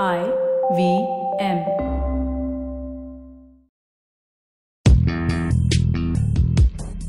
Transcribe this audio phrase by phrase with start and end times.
[0.00, 0.32] I
[0.74, 1.06] V
[1.38, 1.58] M.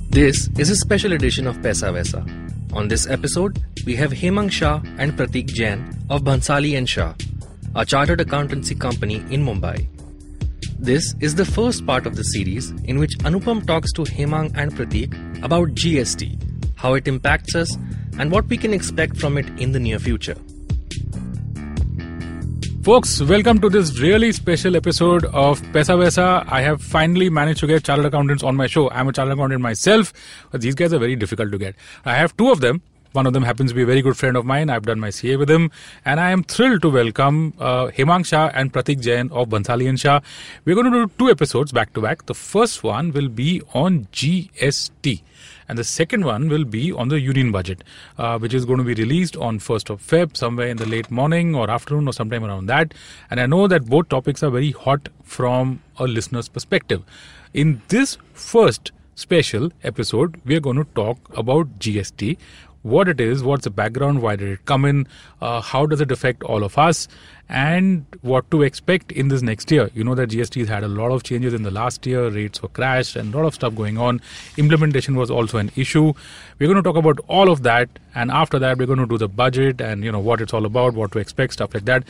[0.09, 2.25] This is a special edition of Paisa Vaisa.
[2.73, 7.13] On this episode, we have Hemang Shah and Pratik Jain of Bhansali and Shah,
[7.73, 9.87] a chartered accountancy company in Mumbai.
[10.77, 14.73] This is the first part of the series in which Anupam talks to Hemang and
[14.73, 17.77] Pratik about GST, how it impacts us,
[18.19, 20.35] and what we can expect from it in the near future.
[22.83, 26.45] Folks, welcome to this really special episode of Paisa Vaisa.
[26.49, 28.89] I have finally managed to get chartered accountants on my show.
[28.89, 30.11] I'm a chartered accountant myself,
[30.51, 31.75] but these guys are very difficult to get.
[32.03, 32.81] I have two of them.
[33.13, 34.71] One of them happens to be a very good friend of mine.
[34.71, 35.69] I've done my CA with him,
[36.03, 39.99] and I am thrilled to welcome uh, Hemang Shah and Pratik Jain of Bhansali and
[39.99, 40.19] Shah.
[40.65, 42.25] We're going to do two episodes back to back.
[42.25, 45.21] The first one will be on GST
[45.67, 47.83] and the second one will be on the union budget,
[48.17, 51.11] uh, which is going to be released on 1st of Feb, somewhere in the late
[51.11, 52.93] morning or afternoon or sometime around that.
[53.29, 57.03] And I know that both topics are very hot from a listener's perspective.
[57.53, 62.37] In this first special episode, we are going to talk about GST,
[62.83, 65.07] what it is, what's the background, why did it come in,
[65.41, 67.07] uh, how does it affect all of us,
[67.49, 69.89] and what to expect in this next year.
[69.93, 72.61] You know that GST has had a lot of changes in the last year, rates
[72.61, 74.21] were crashed, and a lot of stuff going on.
[74.57, 76.13] Implementation was also an issue.
[76.59, 79.17] We're going to talk about all of that, and after that, we're going to do
[79.17, 82.03] the budget and you know what it's all about, what to expect, stuff like that.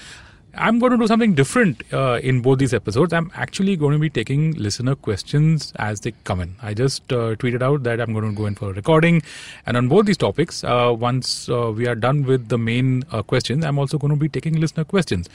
[0.56, 3.12] I'm going to do something different uh, in both these episodes.
[3.12, 6.56] I'm actually going to be taking listener questions as they come in.
[6.62, 9.24] I just uh, tweeted out that I'm going to go in for a recording.
[9.66, 13.24] And on both these topics, uh, once uh, we are done with the main uh,
[13.24, 15.28] questions, I'm also going to be taking listener questions.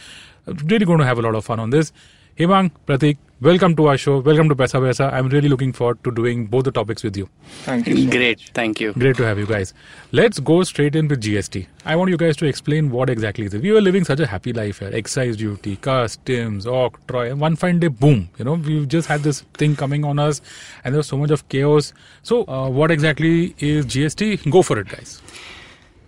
[0.47, 1.93] really going to have a lot of fun on this.
[2.39, 4.20] Hemang, Pratik, welcome to our show.
[4.20, 5.12] Welcome to Paisa Vaisa.
[5.12, 7.28] I'm really looking forward to doing both the topics with you.
[7.64, 7.97] Thank you.
[7.97, 8.50] So Great, much.
[8.55, 8.92] thank you.
[8.92, 9.75] Great to have you guys.
[10.12, 11.66] Let's go straight in with GST.
[11.84, 13.61] I want you guys to explain what exactly it is.
[13.61, 14.91] We were living such a happy life here.
[14.92, 17.33] Excise duty, customs, octroi.
[17.33, 18.28] And one fine day, boom.
[18.39, 20.41] You know, we've just had this thing coming on us
[20.84, 21.92] and there was so much of chaos.
[22.22, 24.48] So, uh, what exactly is GST?
[24.48, 25.21] Go for it, guys.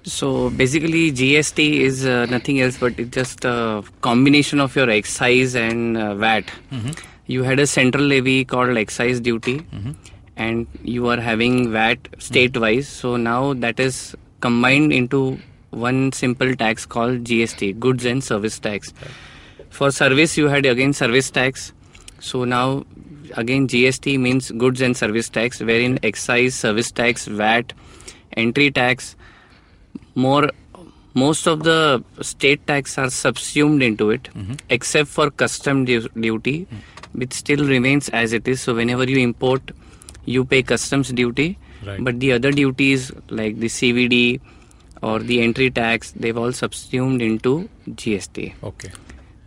[0.03, 5.55] So basically, GST is uh, nothing else but it's just a combination of your excise
[5.55, 6.45] and uh, VAT.
[7.27, 9.65] You had a central levy called excise duty,
[10.37, 12.89] and you are having VAT state-wise.
[12.89, 15.39] So now that is combined into
[15.71, 18.93] one simple tax called GST, Goods and Service Tax.
[19.69, 21.73] For service, you had again service tax.
[22.19, 22.85] So now
[23.37, 27.73] again GST means goods and service tax, wherein excise, service tax, VAT,
[28.37, 29.15] entry tax,
[30.15, 30.51] more
[31.15, 34.29] most of the state tax are subsumed into it
[34.69, 36.67] except for custom du- duty
[37.13, 39.73] which still remains as it is so whenever you import
[40.25, 42.05] you pay customs duty Right.
[42.05, 44.41] but the other duties like the cvd
[45.03, 48.91] or the entry tax they've all subsumed into gst Okay.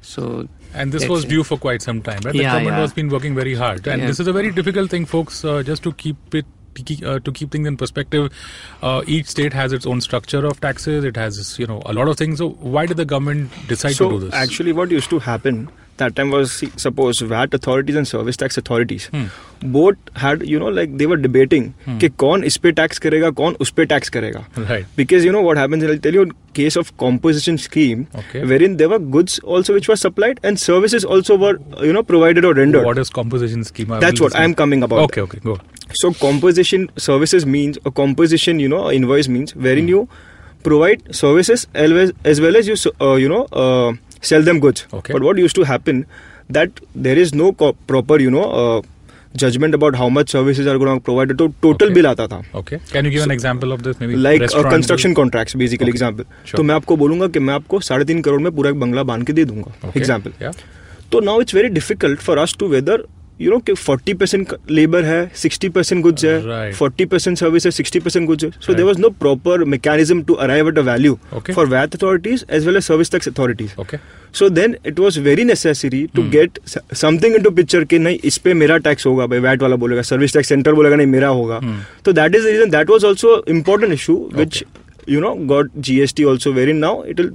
[0.02, 2.34] so And this was due for quite some time, right?
[2.34, 2.82] The Yeah, government yeah.
[2.84, 4.08] has been working very hard, and Yeah.
[4.12, 5.36] this is a very difficult thing, folks.
[5.46, 6.48] Uh, just to keep it.
[6.76, 8.32] To keep- Uh, to keep things in perspective,
[8.82, 11.04] uh, each state has its own structure of taxes.
[11.04, 12.38] It has, you know, a lot of things.
[12.38, 14.34] So, why did the government decide So to do this?
[14.34, 15.68] actually, what used to happen
[16.01, 19.23] that time was see, suppose VAT authorities and service tax authorities Hmm.
[19.77, 21.65] both had you know like they were debating
[22.03, 24.87] कि कौन इस पे tax करेगा कौन उस पे tax करेगा right.
[25.01, 26.25] because you know what happens I'll tell you
[26.61, 28.45] case of composition scheme Okay.
[28.53, 31.53] wherein there were goods also which were supplied and services also were
[31.89, 33.93] you know provided or rendered What is composition scheme?
[33.99, 34.45] I that's will what listen.
[34.51, 35.59] I'm coming about Okay, okay, go.
[36.05, 40.09] So composition services means a composition, you know, invoice means wherein you
[40.63, 43.93] provide services as well as, as well as you so- uh, you know uh,
[44.32, 44.88] sell them goods.
[45.02, 45.14] Okay.
[45.18, 46.02] But what used to happen
[46.58, 48.82] that there is no co- proper you know uh,
[49.44, 51.36] judgment about how much services are going to provide.
[51.38, 51.94] तो total Okay.
[51.96, 52.42] bill आता था.
[52.62, 52.80] Okay.
[52.92, 54.00] Can you give an example of this?
[54.04, 55.22] Maybe Like uh, restaurant construction bill?
[55.24, 55.98] contracts basically Okay.
[55.98, 56.26] example.
[56.46, 56.58] Sure.
[56.58, 59.26] तो मैं आपको बोलूँगा कि मैं आपको साढ़े तीन करोड़ में पूरा एक बंगला बाँध
[59.28, 59.92] के दे दूँगा.
[60.42, 60.54] Yeah.
[61.12, 63.06] तो now it's very difficult for us to whether
[63.44, 66.72] you know कि 40 परसेंट लेबर है 60 परसेंट गुड्स है.
[66.74, 70.34] 40 परसेंट सर्विस है 60 परसेंट गुड्स है। So there was no proper mechanism to
[70.46, 71.18] arrive at a value
[71.52, 73.74] for VAT authorities as well as service tax authorities
[74.34, 78.54] so then it was very necessary to get something into picture कि नहीं इस पे
[78.54, 81.60] मेरा tax होगा भाई VAT वाला बोलेगा service tax centre बोलेगा नहीं मेरा होगा।
[82.06, 84.64] तो that is the reason that was also important issue which
[85.12, 87.32] you know got GST also wherein now it will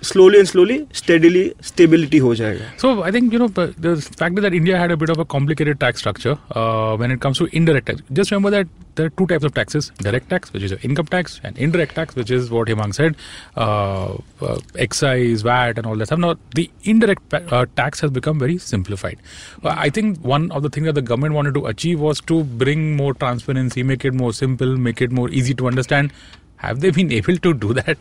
[0.00, 2.66] slowly and slowly, steadily, stability ho jayega.
[2.78, 5.80] So I think you know the fact that India had a bit of a complicated
[5.80, 8.02] tax structure uh, when it comes to indirect tax.
[8.12, 11.40] Just remember that there are two types of taxes: direct tax, which is income tax,
[11.44, 13.16] and indirect tax, which is what Hemang said,
[13.56, 16.18] uh, uh, excise, VAT, and all that stuff.
[16.18, 19.18] Now the indirect uh, tax has become very simplified.
[19.64, 22.44] Uh, I think one of the things that the government wanted to achieve was to
[22.44, 26.12] bring more transparency, make it more simple, make it more easy to understand.
[26.56, 27.98] Have they been able to do that?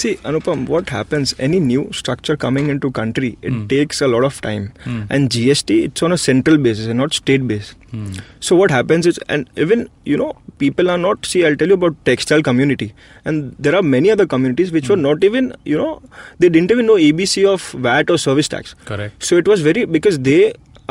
[0.00, 1.34] See, Anupam, what happens?
[1.38, 3.66] Any new structure coming into country, it Hmm.
[3.72, 4.62] takes a lot of time.
[4.84, 5.00] Hmm.
[5.16, 7.68] And GST, it's on a central basis and not state base.
[7.90, 8.06] Hmm.
[8.48, 10.30] So what happens is, and even you know,
[10.64, 11.28] people are not.
[11.32, 12.88] See, I'll tell you about textile community,
[13.26, 15.06] and there are many other communities which were Hmm.
[15.10, 15.92] not even, you know,
[16.38, 18.74] they didn't even know ABC of VAT or service tax.
[18.92, 19.22] Correct.
[19.30, 20.40] So it was very because they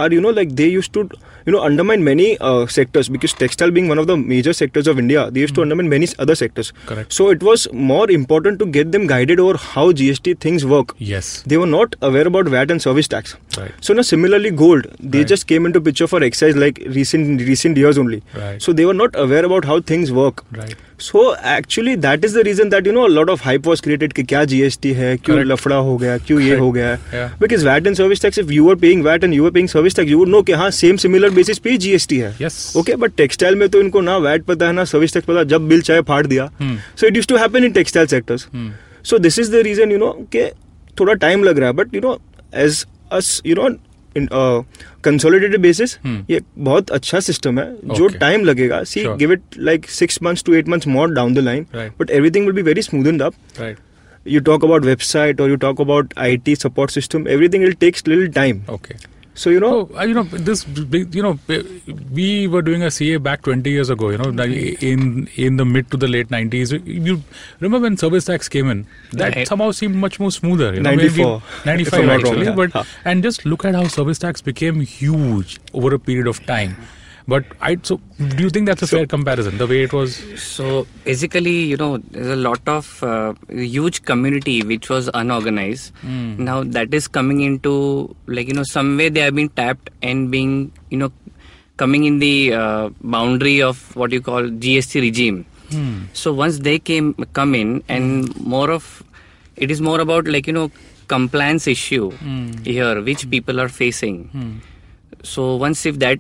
[0.04, 1.04] are, you know, like they used to,
[1.46, 5.00] you know, undermine many uh, sectors because textile being one of the major sectors of
[5.04, 6.70] India, they used to undermine many other sectors.
[6.82, 6.88] Hmm.
[6.94, 7.14] Correct.
[7.20, 10.96] So it was more important to get them guided over how GST things work.
[11.14, 11.32] Yes.
[11.54, 13.36] They were not aware about VAT and service tax.
[13.58, 13.72] Right.
[13.90, 15.28] So now similarly, gold they Right.
[15.34, 18.22] just came into picture for excise like recent recent years only.
[18.44, 18.62] Right.
[18.70, 20.44] So they were not aware about how things work.
[20.62, 20.76] Right.
[21.02, 24.24] So actually that is the reason that you know lot of hype was created कि
[24.24, 25.52] क्या GST है क्यों Correct.
[25.52, 26.52] लफड़ा हो गया क्यों Correct.
[26.52, 26.96] ये हो गया।
[27.42, 29.96] Because VAT and service tax if you are paying VAT and you are paying service
[29.96, 33.68] tax you know कि हाँ सेम सिमिलर बेसिस पे जीएसटी है। ओके बट टेक्सटाइल में
[33.70, 36.50] तो इनको ना वैट पता है ना सर्विस टैक्स पता जब बिल चाहे फाड़ दिया।
[36.62, 38.48] So it use to happen in textile sectors
[39.10, 40.50] so this is the reason you know के
[41.00, 42.20] थोड़ा टाइम लग रहा है but you know
[42.56, 43.70] as us you know
[44.18, 46.32] consolidated basis hmm.
[46.32, 50.54] ये बहुत अच्छा सिस्टम है जो टाइम लगेगा। See give it like six months to
[50.54, 51.66] eight months more down the line
[52.00, 53.34] but everything will be very smooth in the
[54.28, 58.08] you talk about website और you talk about I T support system everything will takes
[58.08, 58.62] लिल time
[59.34, 60.66] so you know Oh, uh, you know this.
[61.18, 61.40] You know,
[62.12, 64.10] we were doing a CA back 20 years ago.
[64.10, 66.74] You know, in in the mid to the late 90s.
[66.86, 67.22] You
[67.60, 68.86] remember when service tax came in?
[69.14, 69.48] That Right.
[69.48, 70.74] somehow seemed much more smoother.
[70.74, 72.46] You know, 94, maybe 95 I'm wrong, actually.
[72.46, 72.56] yeah.
[72.56, 76.76] But and just look at how service tax became huge over a period of time.
[77.28, 79.58] But I so do you think that's a fair comparison?
[79.58, 80.16] The way it was.
[80.42, 85.94] So basically, you know, there's a lot of uh, huge community which was unorganized.
[86.02, 86.44] Hmm.
[86.44, 90.32] Now that is coming into like you know some way they have been tapped and
[90.32, 91.12] being you know
[91.78, 95.46] coming in the uh, boundary of what you call GST regime.
[95.72, 96.06] Hmm.
[96.14, 99.04] So once they came come in and more of
[99.56, 100.72] it is more about like you know
[101.08, 102.52] compliance issue Hmm.
[102.64, 104.26] here which people are facing.
[104.30, 104.52] Hmm.
[105.24, 106.20] So once if that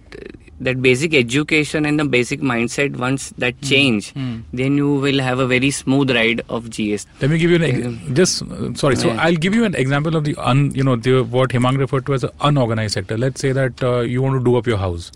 [0.67, 4.33] that basic education and the basic mindset once that change, Hmm.
[4.61, 7.05] then you will have a very smooth ride of GS.
[7.21, 8.95] Let me give you an ex- just uh, sorry.
[9.03, 9.23] So yeah.
[9.27, 12.13] I'll give you an example of the un you know the what Hemang referred to
[12.19, 13.17] as an unorganized sector.
[13.25, 15.11] Let's say that uh, you want to do up your house.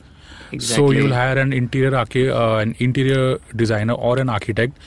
[0.56, 0.86] exactly.
[0.88, 4.78] So you'll hire an interior archi- uh, an interior designer or an architect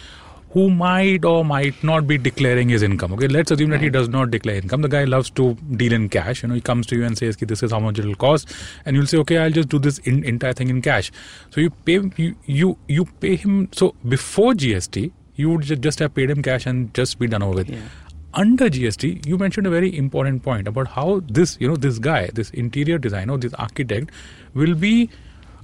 [0.51, 3.13] who might or might not be declaring his income.
[3.13, 4.83] Okay, let's assume that he does not declare income.
[4.83, 6.43] The guy loves to deal in cash.
[6.43, 8.15] You know, he comes to you and says, "Ki "This is how much it will
[8.15, 8.55] cost,"
[8.87, 11.13] and you'll say, "Okay, I'll just do this in, entire thing in cash."
[11.51, 13.69] So you pay you you you pay him.
[13.73, 17.57] So before GST, you would just have paid him cash and just be done over
[17.63, 17.71] with.
[17.71, 17.89] Yeah.
[18.35, 22.29] Under GST, you mentioned a very important point about how this, you know, this guy,
[22.35, 24.11] this interior designer, this architect,
[24.55, 25.09] will be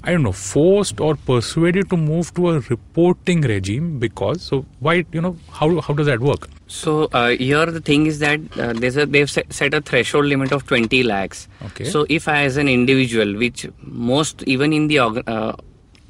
[0.07, 5.05] I don't know, forced or persuaded to move to a reporting regime because so why
[5.13, 6.49] you know how how does that work?
[6.67, 10.27] So uh, here the thing is that uh, there's a they've set, set a threshold
[10.27, 11.49] limit of 20 lakhs.
[11.69, 11.85] Okay.
[11.85, 15.57] So if I as an individual, which most even in the uh,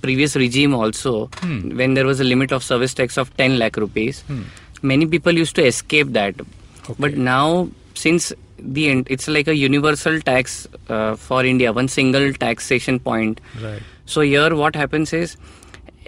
[0.02, 1.76] previous regime also, Hmm.
[1.76, 4.43] when there was a limit of service tax of 10 lakh rupees, Hmm.
[4.82, 6.35] many people used to escape that.
[6.40, 6.94] Okay.
[6.99, 12.32] But now since the end, it's like a universal tax uh, for India, one single
[12.32, 13.40] taxation point.
[13.62, 13.82] Right.
[14.06, 15.36] So here, what happens is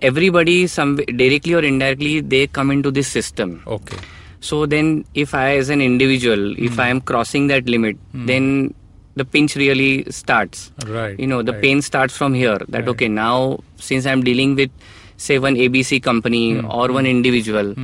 [0.03, 3.63] everybody, some directly or indirectly, they come into this system.
[3.67, 3.97] Okay.
[4.41, 6.65] So then, if I, as an individual, Hmm.
[6.65, 8.75] if I am crossing that limit, then
[9.17, 10.71] the pinch really starts.
[10.87, 11.19] Right.
[11.19, 11.63] You know, the right.
[11.63, 12.59] pain starts from here.
[12.69, 12.89] That Right.
[12.89, 14.71] okay, now since I'm dealing with,
[15.17, 16.67] say, one ABC company Hmm.
[16.71, 17.75] or one individual,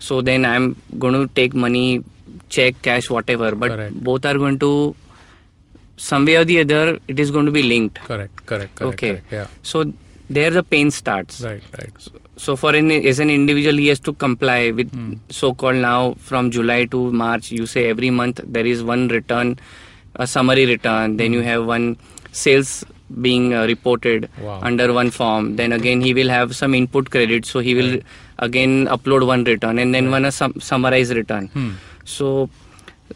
[0.00, 2.02] so then I'm going to take money,
[2.56, 3.48] check, cash, whatever.
[3.64, 3.94] But Correct.
[4.10, 4.70] both are going to,
[5.96, 8.00] some way or the other, it is going to be linked.
[8.10, 8.44] Correct.
[8.46, 8.74] Correct.
[8.74, 8.94] Correct.
[8.94, 9.10] okay.
[9.10, 9.46] correct, Yeah.
[9.62, 9.84] So
[10.38, 11.40] there the pain starts.
[11.40, 11.62] Right.
[11.78, 11.92] Right.
[12.36, 15.12] So for an as an individual, he has to comply with Hmm.
[15.40, 15.98] so-called now
[16.30, 17.50] from July to March.
[17.58, 19.52] You say every month there is one return,
[20.24, 21.16] a summary return.
[21.22, 21.48] Then you Hmm.
[21.52, 21.86] have one
[22.42, 22.72] sales
[23.28, 24.58] being uh, reported Wow.
[24.72, 25.54] under one form.
[25.62, 27.92] Then again he will have some input credit, so he will
[28.48, 31.46] again upload one return and then one a sum- summarized return.
[31.58, 31.70] Hmm.
[32.04, 32.50] So.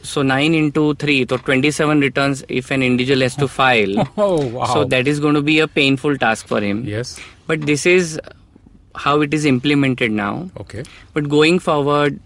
[0.03, 4.07] So 9 into 3, so 27 returns if an individual has to file.
[4.19, 4.67] Oh wow.
[4.67, 6.85] So that is going to be a painful task for him.
[6.85, 7.19] Yes.
[7.47, 8.21] But this is
[8.95, 10.51] how it is implemented now.
[10.59, 10.85] Okay.
[11.15, 12.21] But going forward,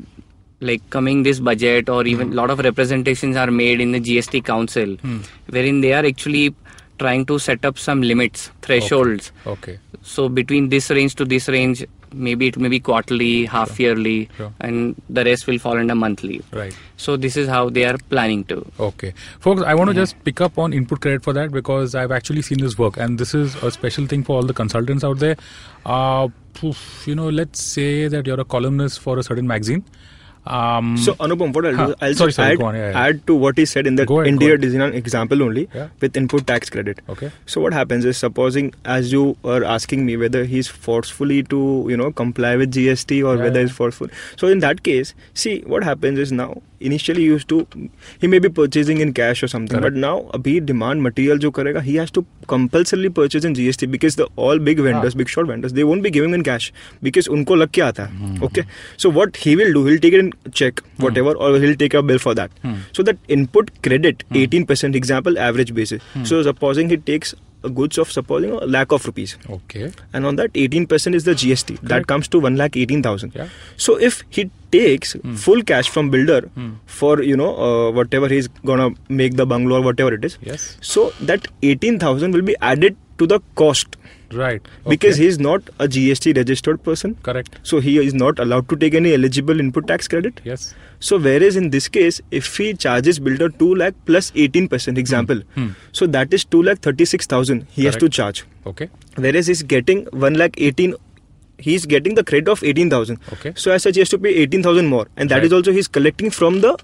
[0.60, 4.44] like coming this budget or even a lot of representations are made in the GST
[4.44, 5.20] Council, hmm.
[5.48, 6.54] wherein they are actually
[6.98, 9.32] trying to set up some limits, thresholds.
[9.46, 9.78] Okay.
[10.02, 14.52] So between this range to this range, maybe it may be quarterly, half yearly, Sure.
[14.60, 16.40] and the rest will fall under monthly.
[16.52, 16.76] Right.
[16.96, 18.64] So this is how they are planning to.
[18.78, 19.12] Okay.
[19.40, 22.42] Folks, I want to just pick up on input credit for that because I've actually
[22.42, 25.36] seen this work and this is a special thing for all the consultants out there.
[25.84, 26.28] Uh,
[27.06, 29.84] you know, let's say that you're a columnist for a certain magazine.
[30.46, 31.86] Um, So Anupam, what I'll Huh.
[31.86, 33.00] do, I'll Sorry, just sorry, add, on, yeah, yeah.
[33.06, 35.88] add to what he said in the ahead, go interior design example only Yeah.
[36.00, 37.00] with input tax credit.
[37.08, 37.30] okay.
[37.46, 41.96] So what happens is, supposing as you are asking me whether he's forcefully to you
[41.96, 44.08] know comply with GST or whether he's forceful.
[44.36, 46.50] So in that case, see what happens is now
[46.90, 47.58] initially he used to
[48.24, 49.94] he may be purchasing in cash or something, Correct.
[49.96, 54.16] but now abhi demand material jo karega he has to compulsorily purchase in GST because
[54.22, 55.22] the all big vendors, Ah.
[55.22, 56.68] big short vendors, they won't be giving in cash
[57.08, 58.34] because unko lag kya aata Hmm.
[58.34, 58.46] hai.
[58.50, 58.64] Okay,
[59.06, 62.02] so what he will do, he'll take it in check, whatever, or he'll take a
[62.12, 62.50] bill for that.
[62.66, 62.76] Hmm.
[63.00, 66.02] So that input credit, 18% example, average basis.
[67.62, 67.68] Hmm.
[67.68, 69.92] So supposing he takes a goods of supposing a lakh of rupees, Okay.
[70.12, 71.78] and on that 18% is the GST.
[71.82, 73.32] That comes to one lakh eighteen thousand.
[73.34, 73.48] Yeah.
[73.76, 75.34] So if he takes Hmm.
[75.34, 76.40] full cash from builder
[76.86, 80.76] for you know uh, whatever he's gonna make the bungalow or whatever it is, Yes.
[80.80, 83.96] so that eighteen thousand will be added to the cost
[84.32, 84.62] Right.
[84.88, 87.14] because he is not a GST registered person.
[87.22, 87.58] correct.
[87.62, 90.40] So he is not allowed to take any eligible input tax credit.
[90.44, 90.74] Yes.
[91.00, 94.98] So whereas in this case, if he charges builder two lakh plus plus eighteen percent,
[94.98, 95.68] example, Hmm.
[95.92, 98.44] so that is two lakh thirty six thousand he has to charge.
[98.66, 98.88] Okay.
[99.16, 100.94] Whereas he's getting one lakh eighteen,
[101.58, 103.18] he's getting the credit of eighteen thousand.
[103.32, 103.52] Okay.
[103.56, 105.44] So as such, he has to pay eighteen thousand more, and that Right.
[105.44, 106.76] is also he's collecting from the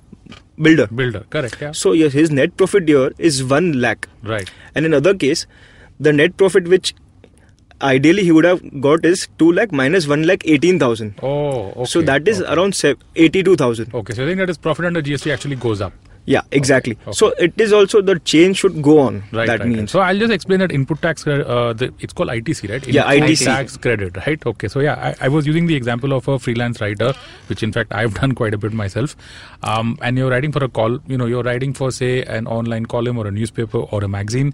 [0.68, 0.86] builder.
[1.02, 1.24] Builder.
[1.30, 1.56] Correct.
[1.60, 1.72] Yeah.
[1.72, 4.50] So yes, his net profit here is one lakh, Right.
[4.74, 5.46] and in other case,
[6.08, 6.94] the net profit which
[7.82, 11.14] ideally he would have got is two lakh minus one lakh eighteen thousand.
[11.22, 11.70] Oh.
[11.70, 11.84] Okay.
[11.84, 12.52] So that is okay.
[12.52, 12.82] around
[13.16, 13.94] eighty two thousand.
[13.94, 14.14] Okay.
[14.14, 15.92] So I think that his profit under GST actually goes up.
[16.28, 16.98] Yeah, exactly.
[17.06, 17.12] okay.
[17.12, 19.22] So it is also the change should go on.
[19.32, 19.68] Right, that right, right.
[19.68, 19.90] means.
[19.90, 21.26] So I'll just explain that input tax.
[21.26, 22.86] Uh, the, it's called ITC, right?
[22.86, 23.46] Yeah, ITC.
[23.46, 24.44] tax credit, right?
[24.44, 24.68] Okay.
[24.68, 27.14] So yeah, I, I was using the example of a freelance writer,
[27.46, 29.16] which in fact I've done quite a bit myself.
[29.62, 30.98] Um, and you're writing for a call.
[31.06, 34.52] You know, you're writing for say an online column or a newspaper or a magazine.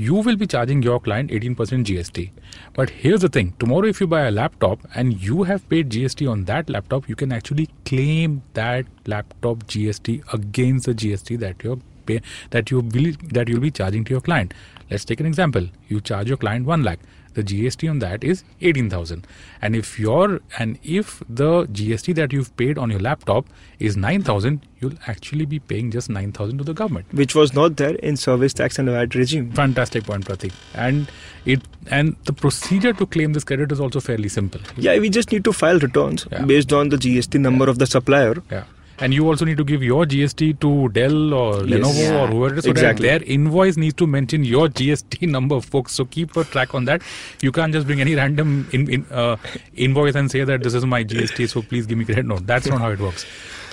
[0.00, 1.56] You will be charging your client 18%
[1.88, 2.30] GST.
[2.72, 6.26] But here's the thing: tomorrow, if you buy a laptop and you have paid GST
[6.34, 11.76] on that laptop, you can actually claim that laptop GST against the GST that you're
[12.06, 12.22] pay
[12.56, 14.54] that you will that you'll be charging to your client.
[14.90, 15.68] Let's take an example.
[15.88, 17.00] You charge your client one lakh.
[17.34, 19.26] The GST on that is eighteen thousand.
[19.62, 23.46] And if your and if the GST that you've paid on your laptop
[23.78, 27.06] is nine thousand, you'll actually be paying just nine thousand to the government.
[27.12, 29.52] which was not there in service tax and VAT regime.
[29.52, 30.52] Fantastic point, Pratik.
[30.74, 31.10] And
[31.44, 31.60] it
[31.90, 34.60] and the procedure to claim this credit is also fairly simple.
[34.76, 36.44] Yeah, we just need to file returns Yeah.
[36.44, 38.34] based on the GST number of the supplier.
[38.50, 38.64] Yeah.
[39.02, 41.78] And you also need to give your GST to Dell or Yes.
[41.80, 42.22] Lenovo Yeah.
[42.22, 42.64] or whoever it is.
[42.64, 43.08] So Exactly.
[43.08, 45.92] that their invoice needs to mention your GST number, folks.
[45.94, 47.02] So keep a track on that.
[47.40, 49.36] You can't just bring any random in, in, uh,
[49.74, 52.26] invoice and say that this is my GST, so please give me credit.
[52.26, 53.24] No, that's not how it works.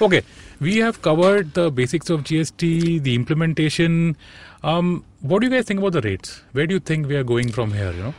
[0.01, 0.21] Okay.
[0.59, 4.15] We have covered the basics of GST, the implementation.
[4.63, 6.41] Um, what do you guys think about the rates?
[6.53, 7.91] Where do you think we are going from here?
[7.91, 8.13] You know,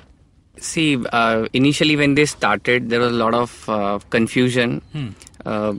[0.60, 4.82] See, uh, initially when they started, there was a lot of uh, confusion.
[4.92, 5.08] Hmm.
[5.46, 5.74] Uh,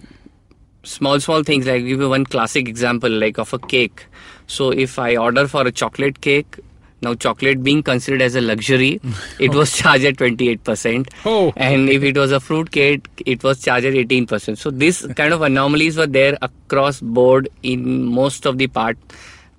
[0.90, 4.06] small, small things like give you one classic example, like of a cake.
[4.48, 6.60] So if I order for a chocolate cake,
[7.02, 9.00] now chocolate being considered as a luxury,
[9.40, 11.10] it was charged at 28%.
[11.26, 11.54] Oh.
[11.56, 14.58] And if it was a fruit cake, it was charged at 18%.
[14.58, 18.98] So this kind of anomalies were there across board in most of the part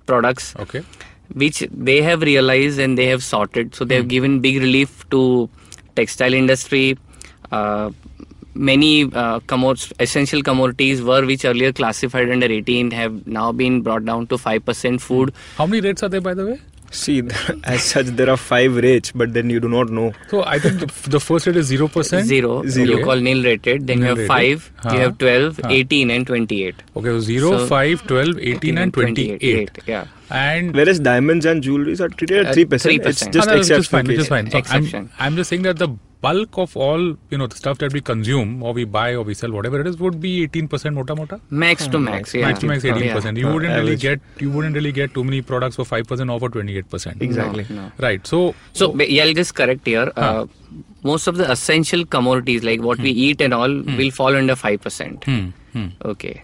[0.05, 0.83] products okay.
[1.33, 3.73] which they have realized and they have sorted.
[3.73, 5.49] So they have given big relief to
[5.95, 6.97] textile industry.
[7.51, 7.91] Uh,
[8.53, 14.05] many uh, commod- essential commodities were which earlier classified under 18 have now been brought
[14.05, 15.33] down to 5% food.
[15.57, 16.61] How many rates are there, by the way?
[16.93, 17.21] See,
[17.63, 20.11] as such, there are five rates, but then you do not know.
[20.27, 22.27] So I think the, the first rate is zero percent.
[22.27, 22.65] Zero.
[22.67, 22.97] Zero.
[22.97, 23.87] you call nil rated.
[23.87, 24.61] Then Nil you have rated.
[24.61, 24.93] 5, Huh.
[24.95, 25.69] you have 12, Huh.
[25.71, 26.75] 18 and 28.
[26.97, 29.79] Okay, so 0, So, 5, 12, 18, and 28.
[29.87, 30.05] Yeah.
[30.29, 33.01] And Whereas diamonds and jewelries are treated Uh, at three percent.
[33.01, 33.05] 3%.
[33.07, 34.51] It's Ah, just no, which is exceptional fine, which is fine.
[34.91, 35.89] So I'm, I'm just saying that the
[36.25, 39.33] bulk of all you know the stuff that we consume or we buy or we
[39.41, 42.45] sell whatever it is would be 18% mota mota Max to max, yeah.
[42.47, 45.41] max to max 18% you Uh, wouldn't really get you wouldn't really get too many
[45.41, 47.65] products for 5% off or 28% Exactly.
[47.69, 47.91] No, no.
[48.07, 48.41] right so
[48.73, 50.11] So ba- yeah, I'll just correct here.
[50.15, 50.45] Uh,
[51.03, 55.23] most of the essential commodities like what we eat and all will fall under 5%.
[55.25, 56.35] hmm, hmm, Okay.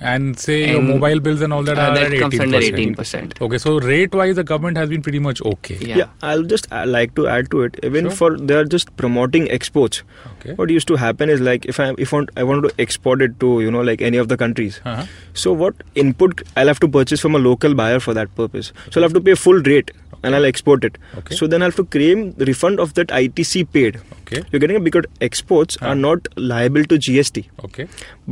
[0.00, 2.42] And say your mobile bills and all that uh, are that at comes 18%.
[2.42, 3.40] under 18%.
[3.40, 5.96] okay so rate wise the government has been pretty much okay Yeah.
[5.96, 6.08] Yeah.
[6.22, 7.78] I'll just uh, like to add to it.
[7.82, 8.16] Even Sure.
[8.20, 10.02] for they are just promoting exports.
[10.38, 13.22] okay What used to happen is like if I if want, I want to export
[13.22, 14.80] it to you know like any of the countries.
[14.84, 15.06] uh-huh.
[15.34, 18.72] So what input I'll have to purchase from a local buyer for that purpose.
[18.90, 19.90] So I'll have to pay full rate
[20.22, 20.96] and I'll export it.
[21.18, 21.34] Okay.
[21.36, 24.00] So then I'll have to claim the refund of that ITC paid.
[24.34, 27.86] Okay You're getting it because exports are not liable to GST, okay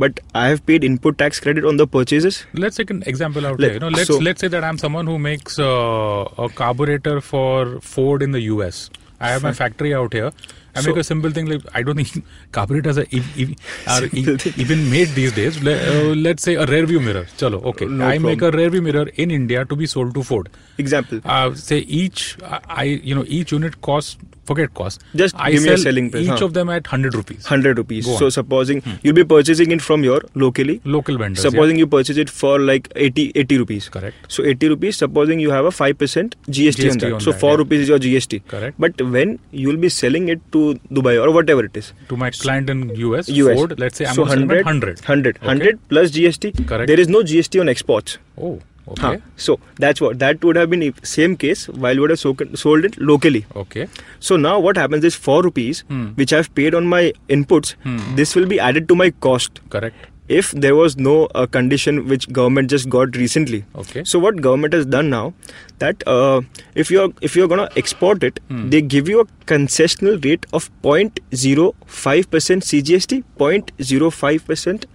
[0.05, 2.39] but I have paid input tax credit on the purchases.
[2.53, 3.73] let's take an example out Let- here.
[3.75, 7.79] You know, let's so- let's say that I'm someone who makes uh, a carburetor for
[7.93, 8.89] Ford in the US.
[9.19, 10.31] I have my factory out here,
[10.75, 12.25] I So- make a simple thing like I don't think
[12.57, 13.53] carburetors are, ev- ev-
[13.95, 15.61] are e- even made these days.
[15.67, 17.23] Le- uh, let's say a rear view mirror.
[17.43, 17.85] Chalo, okay.
[17.85, 18.59] No I make a problem.
[18.61, 20.49] rear view mirror in India to be sold to Ford.
[20.85, 21.21] Example.
[21.23, 22.37] Uh, say each,
[22.83, 24.17] I- you know, each unit costs.
[24.45, 25.01] Forget cost.
[25.15, 26.45] Just I give me a selling price, Each huh.
[26.45, 27.43] of them at hundred rupees.
[27.43, 28.05] 100 rupees.
[28.05, 28.17] Go on.
[28.17, 28.23] Hmm.
[28.23, 30.81] So supposing you'll be purchasing it from your locally.
[30.83, 31.41] Local vendors.
[31.41, 33.89] Supposing you purchase it for like 80, 80 rupees.
[33.89, 34.15] Correct.
[34.27, 37.13] So 80 rupees, supposing you have a 5% GST, on GST that.
[37.13, 37.57] on so that, 4 yeah.
[37.57, 38.47] rupees is your GST.
[38.47, 38.75] Correct.
[38.79, 42.69] But when you'll be selling it to Dubai or whatever it is, to my client
[42.69, 43.57] in US, US.
[43.57, 43.79] Ford.
[43.79, 44.99] Let's say I'm so going 100, 100.
[44.99, 45.47] 100, Okay.
[45.47, 46.67] 100 plus GST.
[46.67, 46.87] Correct.
[46.87, 48.17] There is no GST on exports.
[48.37, 49.01] Oh, okay.
[49.01, 49.17] Huh.
[49.37, 52.85] So that's what that would have been if- same case while would have so- sold
[52.85, 53.45] it locally.
[53.65, 53.87] Okay.
[54.19, 56.07] So now what happens is 4 rupees Hmm.
[56.23, 57.99] which I've paid on my inputs, Hmm.
[58.15, 59.61] this will be added to my cost.
[59.69, 60.09] Correct.
[60.35, 63.57] If there was no uh, condition which government just got recently.
[63.81, 64.03] Okay.
[64.11, 65.33] So what government has done now
[65.79, 66.41] that uh,
[66.83, 68.61] if you're if you're gonna export it, Hmm.
[68.75, 74.85] they give you a concessional rate of 0.05 percent CGST, 0.05 percent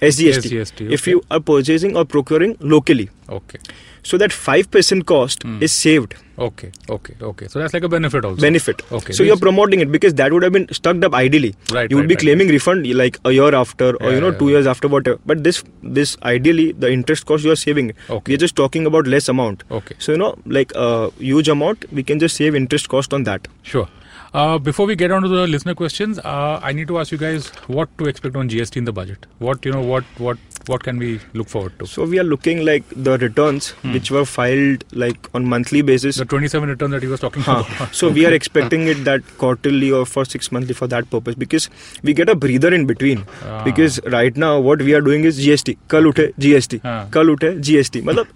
[0.00, 0.50] SGST.
[0.50, 3.58] SGST, If you are purchasing or procuring locally, Okay.
[4.02, 5.62] So that five percent cost Hmm.
[5.62, 6.14] is saved
[6.44, 6.68] Okay.
[6.88, 7.14] Okay.
[7.20, 7.46] Okay.
[7.48, 8.40] So that's like a benefit also.
[8.40, 8.80] benefit.
[8.90, 9.12] Okay.
[9.12, 11.54] So you're promoting it because that would have been stuck up ideally.
[11.70, 14.20] Right, You would right, be right, claiming refund like a year after or Yeah, you
[14.22, 14.54] know yeah, two yeah.
[14.56, 15.18] years after whatever.
[15.26, 17.92] But this this ideally the interest cost you are saving.
[18.08, 18.32] Okay.
[18.32, 19.64] We're just talking about less amount.
[19.70, 19.96] Okay.
[19.98, 23.46] So you know like a huge amount we can just save interest cost on that.
[23.62, 23.86] Sure.
[24.32, 27.18] Uh, before we get on to the listener questions, uh, I need to ask you
[27.18, 29.26] guys what to expect on GST in the budget.
[29.40, 31.86] What you know, what what what can we look forward to?
[31.86, 33.92] So we are looking like the returns hmm.
[33.92, 36.16] which were filed like on monthly basis.
[36.16, 37.64] The 27 return that he was talking huh.
[37.66, 37.94] about.
[37.94, 41.68] so we are expecting it that quarterly or for six monthly for that purpose because
[42.02, 43.24] we get a breather in between.
[43.44, 43.62] Ah.
[43.64, 45.76] Because right now what we are doing is GST.
[45.88, 46.80] Kal uthe GST.
[46.84, 47.06] Ah.
[47.10, 48.02] Kal uthe GST.
[48.02, 48.28] Matlab,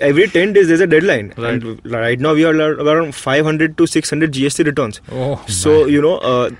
[0.00, 1.62] every 10 days there's a deadline right.
[1.62, 5.88] and right now we are around 500 to 600 gst returns oh, so man.
[5.88, 6.50] you know uh,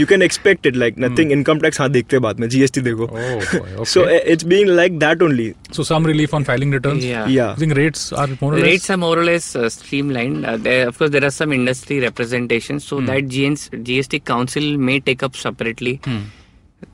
[0.00, 3.08] you can expect it like nothing income tax हाँ देखते हैं बाद में GST देखो
[3.08, 3.84] Oh, boy, okay.
[3.94, 5.46] so uh, it's being like that only
[5.78, 7.04] So some relief on filing returns.
[7.04, 7.26] Yeah.
[7.34, 8.66] yeah I think rates are more or less.
[8.68, 10.44] Rates are more or less uh, streamlined.
[10.44, 15.00] Uh, there, of course, there are some industry representation, so that GNs, GST Council may
[15.00, 16.00] take up separately.
[16.04, 16.22] Hmm.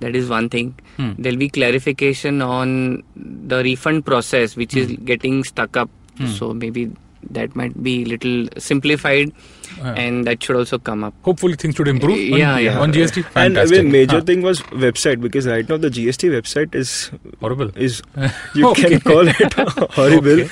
[0.00, 0.74] That is one thing.
[0.96, 1.12] Hmm.
[1.18, 5.90] There'll be clarification on the refund process, which is getting stuck up.
[6.18, 6.26] Hmm.
[6.26, 6.90] So maybe
[7.30, 9.63] that might be little simplified, Uh,
[10.00, 11.14] and that should also come up.
[11.22, 12.16] hopefully things should improve.
[12.32, 12.78] on, Yeah, yeah.
[12.80, 13.76] On GST, and fantastic.
[13.78, 14.24] the major Huh.
[14.30, 17.10] thing was website because right now the GST website is
[17.44, 17.70] horrible.
[17.86, 18.02] is
[18.54, 18.90] you Okay.
[18.90, 19.54] can call it
[19.98, 20.42] horrible.
[20.42, 20.48] Okay.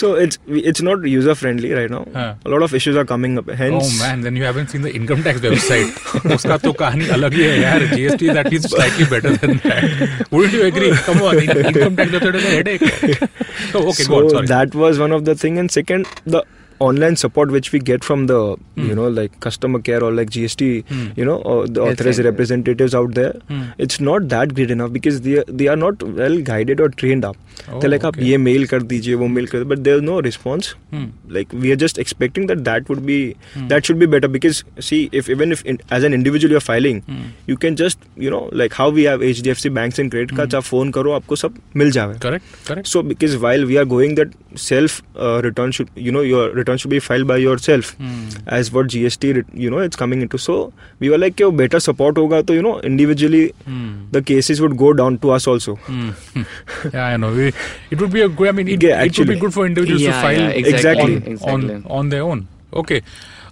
[0.00, 0.38] So it's
[0.70, 2.02] it's not user friendly right now.
[2.16, 2.34] Huh.
[2.44, 3.48] A lot of issues are coming up.
[3.62, 5.94] Hence, Oh man, then you haven't seen the income tax website.
[6.36, 7.86] उसका तो कहानी अलग ही है यार.
[7.94, 10.26] GST is at least slightly better than that.
[10.32, 10.92] Wouldn't you agree?
[11.08, 12.86] Come on, in- income tax website is a headache.
[13.72, 14.30] So okay, so go on.
[14.36, 14.46] Sorry.
[14.54, 15.58] that was one of the thing.
[15.64, 16.44] And second, the
[16.80, 18.38] online support which we get from the
[18.86, 21.04] you know like customer care or like GST Hmm.
[21.20, 22.30] you know or the Health authorized center.
[22.30, 23.62] representatives out there Hmm.
[23.84, 27.38] it's not that great enough because they they are not well guided or trained up
[27.72, 28.26] Oh, they're like आप okay.
[28.30, 31.06] ये mail कर दीजिए वो mail कर but there's no response Hmm.
[31.38, 33.16] like we are just expecting that that would be
[33.54, 33.70] Hmm.
[33.72, 37.00] that should be better because see if even if in, as an individual you're filing
[37.08, 37.24] Hmm.
[37.52, 40.68] you can just you know like how we have HDFC banks and credit cards आप
[40.74, 42.92] phone करो आपको सब मिल जावे Correct, correct.
[42.94, 44.36] so because while we are going that
[44.68, 46.44] self uh, return should you know your
[46.77, 48.41] should be filed by yourself mm.
[48.47, 50.37] as what GST you know it's coming into.
[50.37, 54.11] So we were like, "If better support hoga." So you know, individually, mm.
[54.11, 55.75] the cases would go down to us also.
[55.87, 56.45] Mm.
[56.93, 57.33] yeah, I know.
[57.33, 57.53] We,
[57.89, 58.49] it would be a good.
[58.49, 61.15] I mean, it, yeah, it would be good for individuals yeah, to file yeah, exactly.
[61.15, 61.75] On, exactly.
[61.75, 62.47] On, on their own.
[62.73, 63.01] Okay,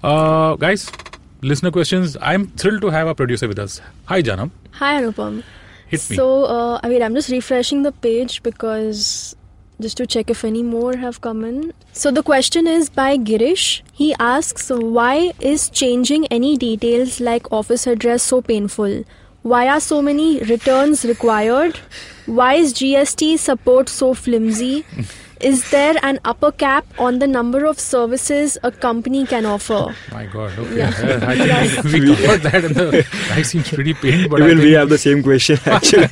[0.04, 0.92] uh, guys,
[1.42, 2.18] listener questions.
[2.22, 3.82] I'm thrilled to have a producer with us.
[4.06, 4.52] Hi, Janam.
[4.72, 5.44] Hi, Anupam.
[5.98, 9.36] So, uh, I mean, I'm just refreshing the page because
[9.82, 11.74] just to check if any more have come in.
[11.94, 13.82] So, the question is by Girish.
[13.94, 19.04] He asks, Why is changing any details like office address so painful?
[19.42, 21.78] Why are so many returns required?
[22.26, 24.86] Why is GST support so flimsy?
[25.40, 29.96] Is there an upper cap on the number of services a company can offer?
[30.12, 30.58] My God.
[30.60, 30.78] Okay.
[30.78, 30.90] Yeah.
[31.24, 34.30] I think we, we covered that, and the guy seems pretty pained.
[34.30, 36.08] But I even we have the same question actually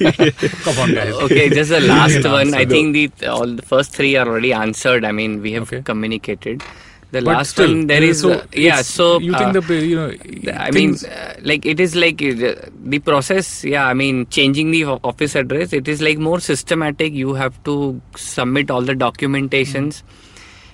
[0.64, 1.14] come on, guys.
[1.26, 2.54] Okay, just the last one.
[2.54, 5.04] I think the all the first three are already answered.
[5.04, 5.82] I mean, we have Okay.
[5.82, 6.64] communicated.
[7.12, 8.82] The But last still, one there uh, so uh, yeah.
[8.82, 12.56] So you uh, think the you know I mean, uh, like it is like uh,
[12.84, 13.64] the process.
[13.64, 15.72] Yeah, I mean, changing the office address.
[15.72, 17.14] It is like more systematic.
[17.14, 20.04] You have to submit all the documentations,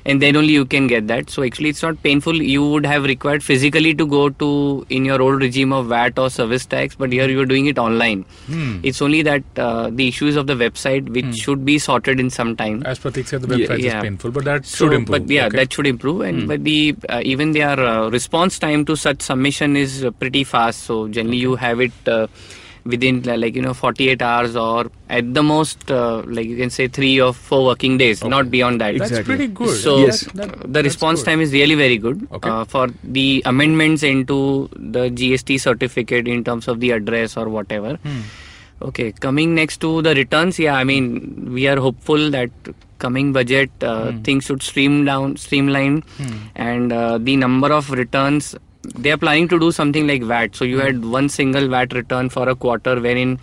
[0.05, 1.29] and then only you can get that.
[1.29, 2.41] So actually, it's not painful.
[2.41, 6.29] You would have required physically to go to in your old regime of VAT or
[6.29, 8.23] service tax, but here you are doing it online.
[8.47, 8.79] Hmm.
[8.83, 12.55] It's only that uh, the issues of the website, which should be sorted in some
[12.55, 12.83] time.
[12.85, 13.97] As Pratik said, the website yeah.
[13.97, 15.21] is painful, but that So, should improve.
[15.21, 15.57] But yeah, okay?
[15.57, 16.21] that should improve.
[16.21, 20.43] And but the uh, even their uh, response time to such submission is uh, pretty
[20.43, 20.83] fast.
[20.83, 22.27] So generally, you have it uh,
[22.85, 26.87] within like you know 48 hours or at the most uh, like you can say
[26.87, 28.97] three or four working days, not beyond that.
[28.97, 29.35] That's Exactly.
[29.35, 29.77] pretty good.
[29.77, 30.23] So Yes.
[30.33, 31.25] That- that- the response good.
[31.31, 32.49] time is really very good Okay.
[32.49, 37.95] uh, for the amendments into the GST certificate in terms of the address or whatever.
[38.03, 38.21] Hmm.
[38.81, 42.49] Okay, coming next to the returns, yeah, I mean we are hopeful that
[42.99, 44.21] coming budget uh, Hmm.
[44.23, 46.03] things should stream down, streamline,
[46.55, 48.55] and uh, the number of returns
[48.95, 50.55] they are planning to do something like VAT.
[50.55, 50.85] So you Hmm.
[50.85, 53.39] had one single VAT return for a quarter, wherein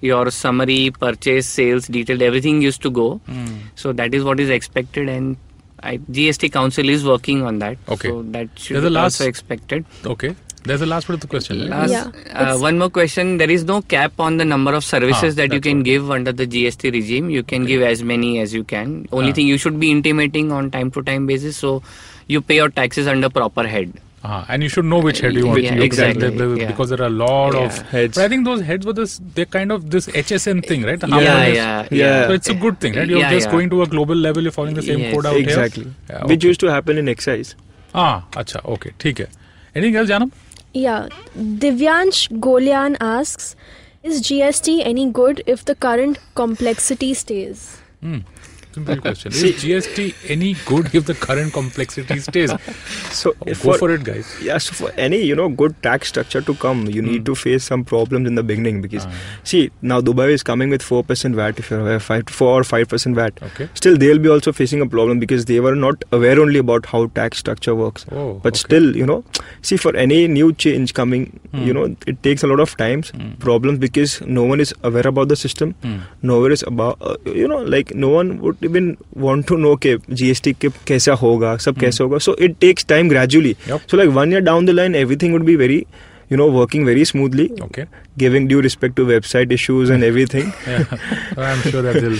[0.00, 3.20] your summary, purchase, sales, detailed, everything used to go.
[3.26, 3.46] Hmm.
[3.74, 5.36] So that is what is expected, and
[5.82, 7.78] I, GST Council is working on that.
[7.88, 8.08] Okay.
[8.08, 9.84] So that should There's a be last- also expected.
[10.04, 10.34] Okay.
[10.64, 11.60] There's the last part of the question.
[11.60, 11.70] right?
[11.70, 13.36] Last, Yeah, uh, one more question.
[13.38, 16.10] There is no cap on the number of services Ah, that you can what- give
[16.10, 17.30] under the GST regime.
[17.30, 19.06] You can give as many as you can.
[19.12, 19.34] Only Ah.
[19.34, 21.56] thing you should be intimating on time to time basis.
[21.56, 21.82] So
[22.26, 23.92] you pay your taxes under proper head.
[24.25, 24.45] Uh-huh.
[24.49, 26.67] And you should know which head you want Yeah, to use, exactly, There- there- yeah.
[26.71, 27.85] because there are a lot of Yeah.
[27.93, 28.17] Heads.
[28.17, 29.19] But I think those heads were this.
[29.37, 30.99] They're kind of this HSN thing, right?
[30.99, 32.27] The Yeah, harmonious- yeah, Yeah.
[32.27, 33.07] So it's a good thing, right?
[33.13, 33.51] You're Yeah, just yeah.
[33.55, 34.43] going to a global level.
[34.49, 35.15] You're following the same Yes.
[35.15, 35.83] code out exactly.
[35.85, 35.93] here.
[36.11, 36.47] Yeah, Which okay.
[36.53, 37.55] used to happen in excise.
[37.95, 38.11] Ah,
[38.43, 38.61] acha.
[38.75, 39.27] Okay, ठीक है.
[39.75, 40.31] Anything else, Janam?
[40.73, 41.07] Yeah,
[41.65, 43.55] Divyansh Golian asks,
[44.03, 47.65] is GST any good if the current complexity stays?
[48.03, 48.21] Hmm.
[48.76, 49.32] Simple question.
[49.32, 52.52] Is GST any good if the current complexity stays?
[53.18, 54.30] So Oh, go for- for it, guys.
[54.46, 57.10] Yeah, so for any you know good tax structure to come, you Hmm.
[57.12, 59.12] need to face some problems in the beginning because Ah.
[59.52, 59.60] see
[59.92, 62.88] now Dubai is coming with four percent VAT if you're aware, five four or five
[62.92, 63.40] percent VAT.
[63.50, 63.68] Okay.
[63.82, 67.02] Still, they'll be also facing a problem because they were not aware only about how
[67.20, 68.06] tax structure works.
[68.12, 68.62] Oh, but okay.
[68.66, 69.18] still, you know,
[69.70, 71.64] see for any new change coming, Hmm.
[71.70, 73.32] you know, it takes a lot of times, Hmm.
[73.48, 75.74] problems because no one is aware about the system.
[75.86, 75.96] Hmm.
[76.28, 78.90] nowhere is about uh, you know like no one would even
[79.26, 82.20] want to know ke GST ke kaisa hoga, sab kaisa hoga.
[82.28, 83.56] So it takes time gradually.
[83.86, 85.86] So like one year down the line, everything would be very
[86.28, 87.86] you know working very smoothly okay
[88.18, 90.52] giving due respect to website issues and everything
[91.36, 92.16] i'm sure that will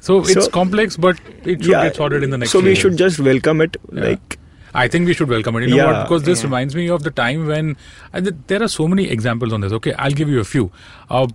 [0.00, 2.96] so it's complex but it should yeah, get sorted in the next so we should
[2.96, 4.38] just welcome it like
[4.76, 5.68] I think we should welcome it.
[5.68, 6.02] You know what?
[6.02, 7.76] Because this reminds me of the time when
[8.12, 9.72] th- there are so many examples on this.
[9.72, 10.72] Okay, I'll give you a few.
[11.08, 11.28] Uh,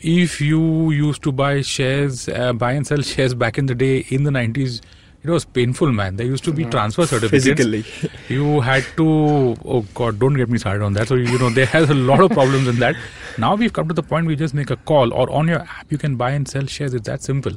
[0.00, 3.98] if you used to buy shares, uh, buy and sell shares back in the day
[4.08, 4.80] in the 90s,
[5.22, 6.16] it was painful, man.
[6.16, 7.44] There used to be transfer certificates.
[7.46, 7.84] physically
[8.28, 11.08] You had to, oh God, don't get me started on that.
[11.08, 12.94] So, you know, there has a lot of problems in that.
[13.38, 15.90] Now we've come to the point we just make a call or on your app
[15.90, 16.92] you can buy and sell shares.
[16.92, 17.52] It's that simple.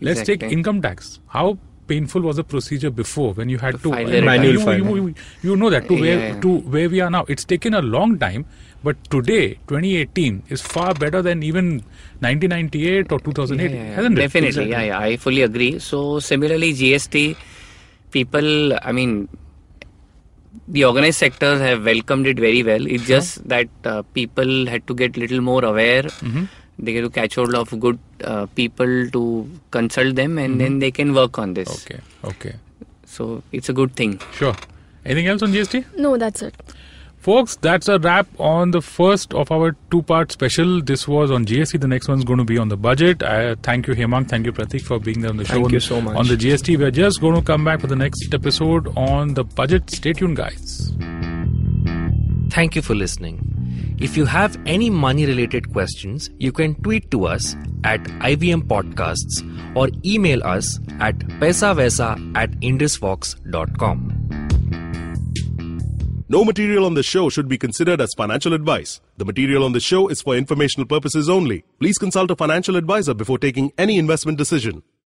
[0.00, 1.20] Let's take income tax.
[1.28, 1.58] How
[1.92, 4.84] painful was the procedure before when you had To to, you, Manual you, file.
[4.90, 5.14] you, you,
[5.50, 6.40] you know that to where Yeah.
[6.44, 7.24] to where we are now.
[7.36, 8.44] It's taken a long time,
[8.88, 11.68] but today, 2018, is far better than even
[12.20, 14.22] 1998 or 2008, Yeah, yeah, hasn't it?
[14.22, 14.98] Definitely, yeah, yeah.
[14.98, 15.70] I fully agree.
[15.90, 17.24] So similarly, GST
[18.18, 18.50] people,
[18.82, 19.14] I mean,
[20.68, 22.86] the organized sectors have welcomed it very well.
[22.86, 26.02] It's just that uh, people had to get little more aware.
[26.30, 26.48] Mhm.
[26.78, 30.90] They get to catch hold of good uh, people to consult them, and then they
[30.90, 31.84] can work on this.
[31.84, 32.54] Okay, okay,
[33.04, 34.20] So it's a good thing.
[34.32, 34.54] sure.
[35.04, 35.96] Anything else on GST?
[35.96, 36.54] No, that's it.
[37.18, 40.82] Folks, that's a wrap on the first of our two part special.
[40.82, 41.80] This was on GST.
[41.80, 43.22] The next one's going to be on the budget.
[43.22, 44.28] I thank you, Hemang.
[44.28, 45.54] Thank you, Pratik, for being there on the show.
[45.54, 46.16] Thank on, you so much.
[46.16, 49.44] On the GST, we're just going to come back for the next episode on the
[49.44, 49.88] budget.
[49.90, 50.92] Stay tuned, guys.
[52.50, 53.51] Thank you for listening.
[53.98, 57.54] If you have any money related questions, you can tweet to us
[57.84, 64.18] at IVM Podcasts or email us at pesavesa at indusvox.com.
[66.28, 69.02] No material on the show should be considered as financial advice.
[69.18, 71.64] The material on the show is for informational purposes only.
[71.78, 74.82] Please consult a financial advisor before taking any investment decision.